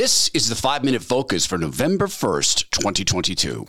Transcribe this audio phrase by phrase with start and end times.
[0.00, 3.66] This is the five minute focus for November 1st, 2022.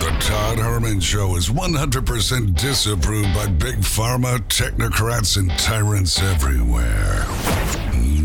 [0.00, 7.26] The Todd Herman Show is 100% disapproved by big pharma, technocrats, and tyrants everywhere.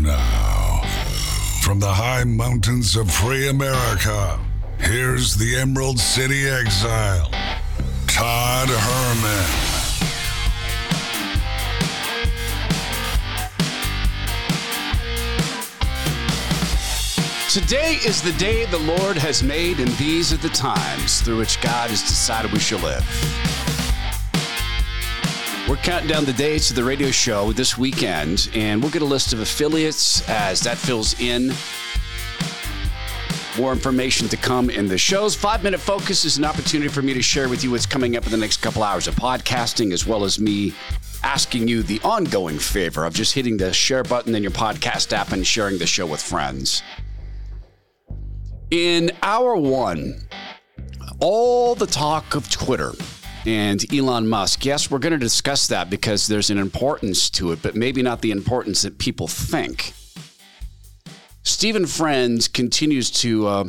[0.00, 0.80] Now,
[1.60, 4.40] from the high mountains of free America,
[4.78, 7.30] here's the Emerald City exile,
[8.06, 9.67] Todd Herman.
[17.58, 21.60] Today is the day the Lord has made, and these are the times through which
[21.60, 23.04] God has decided we shall live.
[25.68, 29.04] We're counting down the days to the radio show this weekend, and we'll get a
[29.04, 31.52] list of affiliates as that fills in.
[33.58, 35.34] More information to come in the shows.
[35.34, 38.24] Five Minute Focus is an opportunity for me to share with you what's coming up
[38.24, 40.72] in the next couple hours of podcasting, as well as me
[41.24, 45.32] asking you the ongoing favor of just hitting the share button in your podcast app
[45.32, 46.84] and sharing the show with friends.
[48.70, 50.28] In hour one,
[51.20, 52.92] all the talk of Twitter
[53.46, 54.66] and Elon Musk.
[54.66, 58.20] Yes, we're going to discuss that because there's an importance to it, but maybe not
[58.20, 59.94] the importance that people think.
[61.44, 63.64] Stephen Friends continues to uh,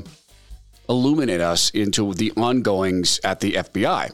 [0.89, 4.13] illuminate us into the ongoings at the FBI.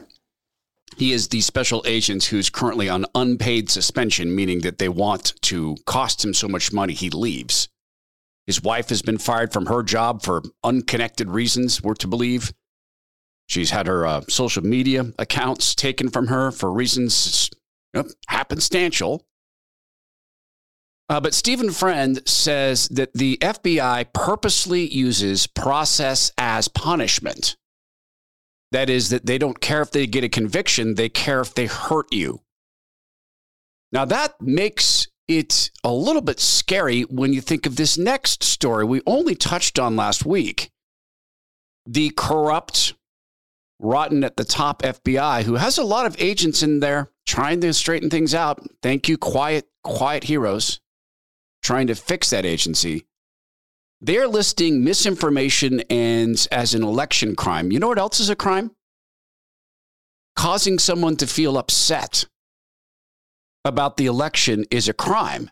[0.96, 5.76] He is the special agent who's currently on unpaid suspension, meaning that they want to
[5.84, 7.68] cost him so much money he leaves.
[8.46, 12.52] His wife has been fired from her job for unconnected reasons, we're to believe.
[13.48, 17.50] She's had her uh, social media accounts taken from her for reasons
[17.94, 19.20] you know, happenstantial.
[21.08, 27.56] Uh, but Stephen Friend says that the FBI purposely uses process as punishment.
[28.72, 31.66] That is, that they don't care if they get a conviction, they care if they
[31.66, 32.40] hurt you.
[33.92, 38.84] Now, that makes it's a little bit scary when you think of this next story
[38.84, 40.70] we only touched on last week.
[41.84, 42.94] The corrupt,
[43.78, 47.72] rotten at the top FBI, who has a lot of agents in there trying to
[47.72, 48.64] straighten things out.
[48.82, 50.80] Thank you, quiet, quiet heroes,
[51.62, 53.06] trying to fix that agency.
[54.00, 57.72] They're listing misinformation and as an election crime.
[57.72, 58.70] You know what else is a crime?
[60.36, 62.26] Causing someone to feel upset
[63.66, 65.50] about the election is a crime.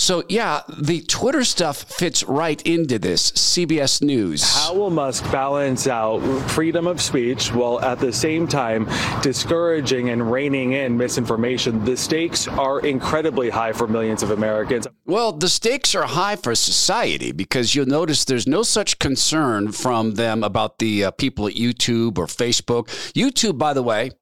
[0.00, 3.32] So, yeah, the Twitter stuff fits right into this.
[3.32, 4.44] CBS News.
[4.54, 6.20] How will Musk balance out
[6.52, 8.88] freedom of speech while at the same time
[9.22, 11.84] discouraging and reining in misinformation?
[11.84, 14.86] The stakes are incredibly high for millions of Americans.
[15.04, 20.12] Well, the stakes are high for society because you'll notice there's no such concern from
[20.14, 22.86] them about the uh, people at YouTube or Facebook.
[23.14, 24.12] YouTube, by the way,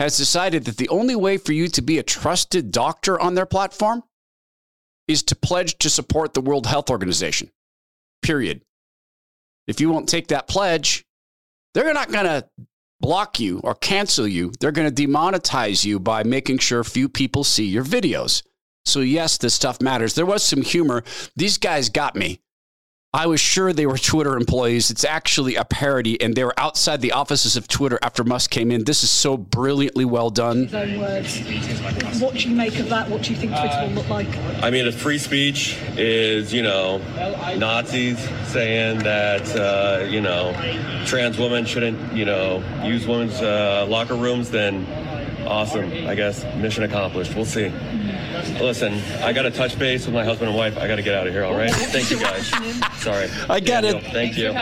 [0.00, 3.44] has decided that the only way for you to be a trusted doctor on their
[3.44, 4.02] platform
[5.06, 7.50] is to pledge to support the World Health Organization.
[8.22, 8.62] Period.
[9.66, 11.04] If you won't take that pledge,
[11.74, 12.48] they're not going to
[13.00, 14.52] block you or cancel you.
[14.58, 18.42] They're going to demonetize you by making sure few people see your videos.
[18.86, 20.14] So, yes, this stuff matters.
[20.14, 21.04] There was some humor.
[21.36, 22.40] These guys got me.
[23.12, 24.92] I was sure they were Twitter employees.
[24.92, 28.70] It's actually a parody, and they were outside the offices of Twitter after Musk came
[28.70, 28.84] in.
[28.84, 30.72] This is so brilliantly well done.
[30.72, 31.40] Own words.
[32.20, 33.10] What do you make of that?
[33.10, 34.28] What do you think Twitter will look like?
[34.62, 36.98] I mean, if free speech is, you know,
[37.58, 40.52] Nazis saying that, uh, you know,
[41.04, 44.86] trans women shouldn't, you know, use women's uh, locker rooms, then
[45.50, 46.06] awesome.
[46.06, 47.34] I guess mission accomplished.
[47.34, 47.68] We'll see.
[48.60, 50.78] Listen, I got to touch base with my husband and wife.
[50.78, 51.44] I got to get out of here.
[51.44, 51.70] All right.
[51.70, 52.46] Thank you guys.
[53.02, 53.28] Sorry.
[53.48, 54.04] I got Daniel, it.
[54.12, 54.52] Thank you.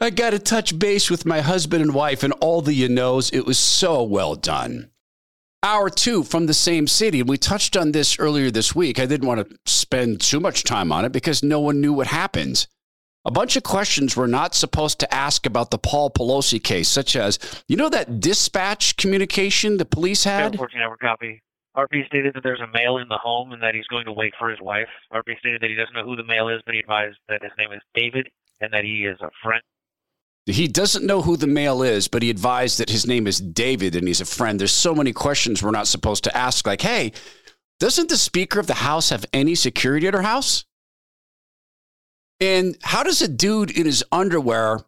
[0.00, 3.30] I got to touch base with my husband and wife, and all the you knows.
[3.32, 4.90] It was so well done.
[5.62, 7.22] Hour two from the same city.
[7.22, 8.98] We touched on this earlier this week.
[8.98, 12.06] I didn't want to spend too much time on it because no one knew what
[12.06, 12.66] happened.
[13.26, 17.16] A bunch of questions we're not supposed to ask about the Paul Pelosi case, such
[17.16, 20.56] as, you know, that dispatch communication the police had?
[20.56, 21.42] 14 hour copy.
[21.76, 24.32] RP stated that there's a male in the home and that he's going to wait
[24.38, 24.86] for his wife.
[25.12, 27.50] RP stated that he doesn't know who the male is, but he advised that his
[27.58, 28.28] name is David
[28.60, 29.62] and that he is a friend.
[30.46, 33.96] He doesn't know who the male is, but he advised that his name is David
[33.96, 34.60] and he's a friend.
[34.60, 37.10] There's so many questions we're not supposed to ask, like, hey,
[37.80, 40.64] doesn't the Speaker of the House have any security at her house?
[42.40, 44.80] And how does a dude in his underwear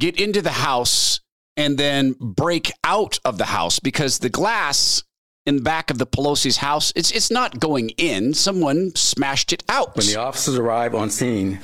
[0.00, 1.20] get into the house
[1.56, 3.78] and then break out of the house?
[3.78, 5.02] Because the glass
[5.44, 8.34] in the back of the Pelosi's house, it's, it's not going in.
[8.34, 9.96] Someone smashed it out.
[9.96, 11.60] When the officers arrived on scene,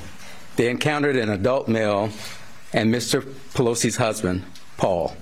[0.56, 2.10] they encountered an adult male
[2.72, 3.22] and Mr.
[3.54, 4.42] Pelosi's husband,
[4.76, 5.16] Paul.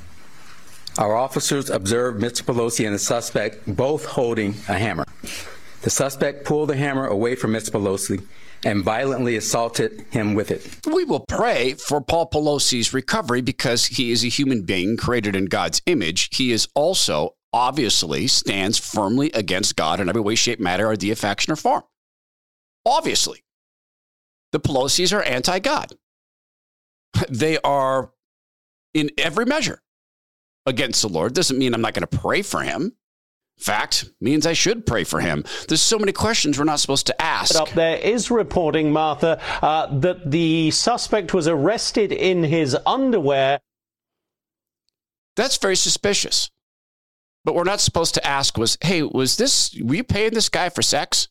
[0.99, 2.43] Our officers observed Mr.
[2.43, 5.05] Pelosi and the suspect both holding a hammer.
[5.83, 7.71] The suspect pulled the hammer away from Mr.
[7.71, 8.23] Pelosi
[8.65, 10.67] and violently assaulted him with it.
[10.87, 15.47] We will pray for Paul Pelosi's recovery because he is a human being created in
[15.47, 16.29] God's image.
[16.33, 21.53] He is also obviously stands firmly against God in every way, shape, matter, idea, faction,
[21.53, 21.83] or form.
[22.87, 23.43] Obviously.
[24.53, 25.95] The Pelosi's are anti God.
[27.29, 28.13] They are
[28.95, 29.83] in every measure
[30.67, 31.35] against the Lord.
[31.35, 32.93] Doesn't mean I'm not going to pray for him.
[33.59, 35.45] Fact means I should pray for him.
[35.69, 37.55] There's so many questions we're not supposed to ask.
[37.55, 43.61] Up there is reporting, Martha, uh, that the suspect was arrested in his underwear.
[45.37, 46.51] That's very suspicious.
[47.45, 50.69] But we're not supposed to ask was, hey, was this, were you paying this guy
[50.69, 51.29] for sex?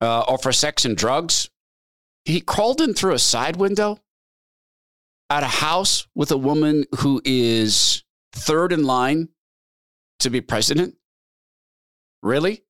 [0.00, 1.48] Uh, or for sex and drugs?
[2.24, 3.98] He crawled in through a side window
[5.30, 9.28] at a house with a woman who is third in line
[10.20, 10.94] to be president?
[12.22, 12.62] Really?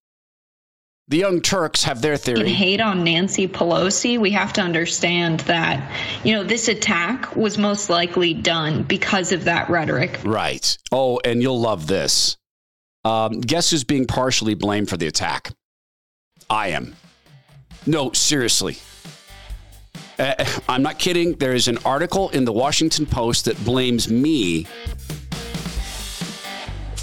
[1.09, 2.50] The Young Turks have their theory.
[2.50, 4.19] Hate on Nancy Pelosi.
[4.19, 5.91] We have to understand that,
[6.23, 10.21] you know, this attack was most likely done because of that rhetoric.
[10.23, 10.77] Right.
[10.93, 12.37] Oh, and you'll love this.
[13.06, 15.51] Um, guess who's being partially blamed for the attack?
[16.51, 16.94] I am.
[17.87, 18.77] No, seriously.
[20.19, 21.37] Uh, I'm not kidding.
[21.37, 24.67] There is an article in the Washington Post that blames me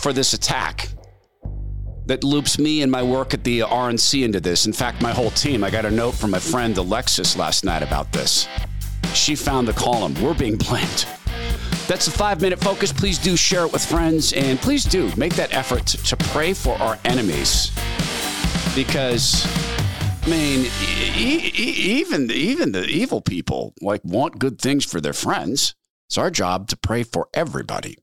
[0.05, 0.89] for this attack
[2.05, 4.67] that loops me and my work at the RNC into this.
[4.67, 5.63] In fact, my whole team.
[5.63, 8.47] I got a note from my friend Alexis last night about this.
[9.15, 10.13] She found the column.
[10.21, 11.07] We're being blamed.
[11.87, 12.93] That's a five minute focus.
[12.93, 16.53] Please do share it with friends and please do make that effort to, to pray
[16.53, 17.71] for our enemies
[18.75, 19.43] because
[20.21, 20.67] I mean,
[21.17, 25.73] e- e- even even the evil people like want good things for their friends.
[26.09, 27.97] It's our job to pray for everybody.